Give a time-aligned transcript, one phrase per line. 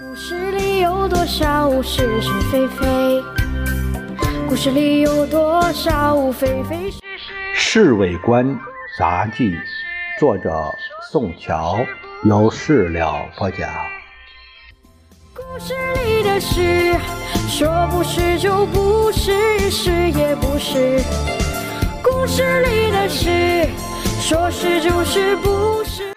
[0.00, 3.22] 故事里有多少是是非非？
[4.48, 7.00] 故事里有多少非非是是？
[7.54, 8.58] 《侍卫官
[8.98, 9.50] 杂记》，
[10.18, 10.64] 作者
[11.10, 11.78] 宋乔，
[12.24, 13.68] 有事了播讲。
[15.34, 16.94] 故事里的事，
[17.48, 21.02] 说不是就不是，是也不是。
[22.02, 23.66] 故事里的事，
[24.20, 26.11] 说是就是不是。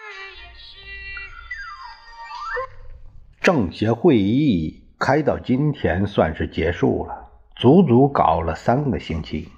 [3.46, 9.50] 政协会议开到今天算是结束了，足足搞了三个星期。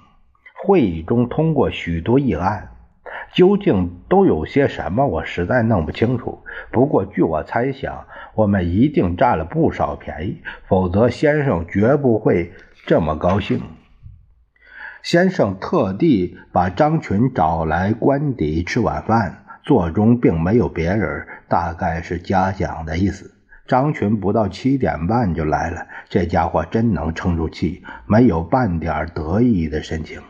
[0.62, 2.68] 会议中通过许多议案，
[3.32, 6.40] 究竟都有些什么，我实在弄不清楚。
[6.70, 12.52] 不过据我猜想，我们一定占了不少便宜，否则先生绝不会
[12.84, 13.62] 这么高兴。
[15.02, 23.36] 先生特地把张群找来官邸吃晚饭，座中并没有别人，大概是嘉奖的意思。
[23.68, 30.22] 张群不到七点半就来了，这家伙真能撑住气，没有半点得意的神情。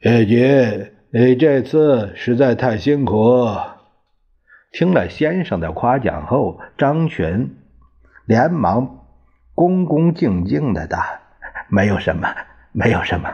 [0.00, 3.46] 叶姐，你这次实在太辛苦。
[4.72, 7.56] 听了先生的夸奖后，张群
[8.24, 9.04] 连忙
[9.54, 11.20] 恭恭敬敬的答
[11.68, 12.28] ：“没有什么，
[12.72, 13.28] 没有什么。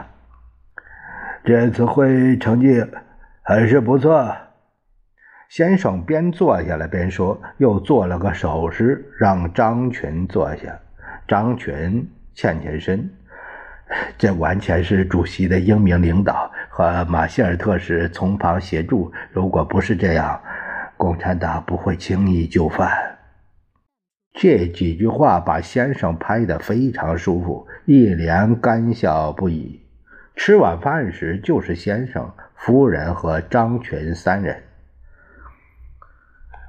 [1.45, 2.83] 这次会议成绩
[3.43, 4.35] 还是不错。”
[5.49, 10.79] 先生边坐下来边说，又做了个手势，让张群坐下。
[11.27, 13.09] 张群欠欠身，
[14.17, 19.11] 这完全是主席的英明领导和马歇尔特使从旁协助。
[19.31, 20.41] 如果不是这样，
[20.97, 22.89] 共产党不会轻易就范。
[24.33, 29.81] 这几句话把先生拍得非常舒服，一连干笑不已。
[30.35, 34.61] 吃晚饭时，就是先生、夫人和张群三人。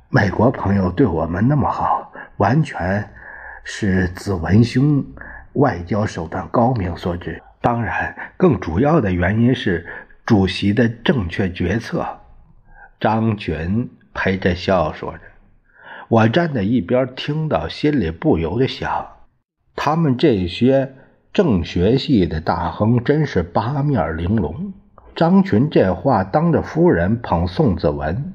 [0.09, 3.11] 美国朋友对我们那么好，完全
[3.65, 5.05] 是子文兄
[5.55, 7.43] 外交手段高明所致。
[7.61, 9.84] 当然，更主要的原因是
[10.25, 12.06] 主席的正确决策。
[13.00, 15.19] 张群陪着笑说着，
[16.06, 19.09] 我站在一边听到，心里不由得想：
[19.75, 20.94] 他们这些
[21.33, 24.73] 政学系的大亨真是八面玲珑。
[25.17, 28.34] 张群这话当着夫人捧宋子文。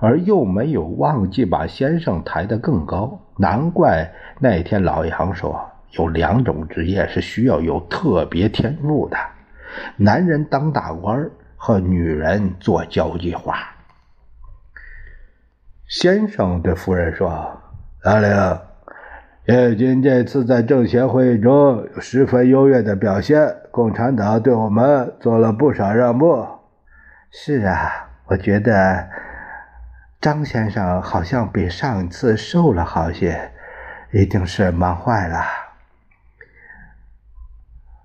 [0.00, 9.16] 而又没有忘记把先生抬得更高，难怪那天老杨说有两种职业是需要有特别天赋的：
[9.96, 13.54] 男人当大官和女人做交际花。
[15.86, 17.28] 先生对夫人说
[18.04, 18.58] ：“阿玲，
[19.46, 26.46] 叶军这次在政协会议中有十分优越的表现，共产党对我们做了不少让步。”
[27.30, 29.06] 是啊，我觉得。
[30.20, 33.52] 张先生好像比上次瘦了好些，
[34.12, 35.42] 一定是忙坏了。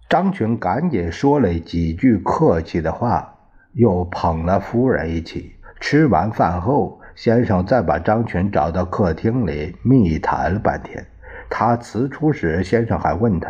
[0.08, 3.36] 张群赶紧说了几句客气的话，
[3.74, 5.58] 又捧了夫人一起。
[5.82, 11.06] 吃完饭后，先生再把张群找到客厅里密谈了半天。
[11.50, 13.50] 他辞出时，先生还问他：“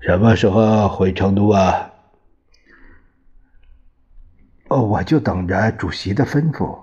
[0.00, 1.90] 什么时候回成都啊
[4.68, 6.78] ？”“哦，我就等着主席的吩咐。”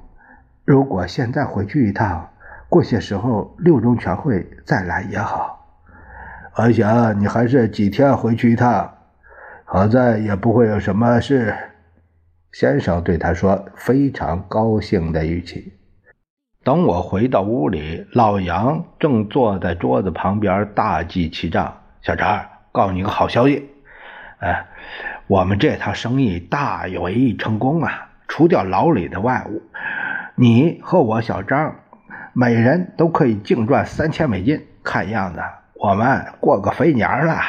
[0.67, 2.29] 如果现在回去一趟，
[2.67, 5.65] 过些时候六中全会再来也好。
[6.57, 8.93] 我想你还是几天回去一趟，
[9.63, 11.55] 好在也不会有什么事。
[12.51, 15.71] 先生对他说，非常高兴的语气。
[16.65, 21.77] 等我回到屋里，老杨正坐在桌子旁边大记其账。
[22.01, 22.27] 小陈，
[22.73, 23.69] 告诉你个好消息，
[24.39, 24.65] 哎，
[25.27, 28.09] 我们这趟生意大为成功啊！
[28.27, 29.61] 除掉老李的外物。
[30.39, 31.79] 你和我小张，
[32.31, 34.67] 每人都可以净赚三千美金。
[34.83, 35.41] 看样子
[35.73, 37.41] 我们过个肥年了，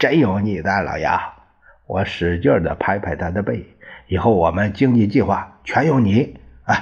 [0.00, 1.20] 真有你的老杨！
[1.86, 3.64] 我使劲的拍拍他的背。
[4.08, 6.74] 以后我们经济计划全由你，啊，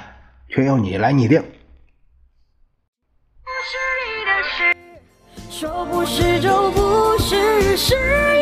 [0.49, 1.43] 全由你来拟定。
[5.51, 8.40] 说不是就不是，是。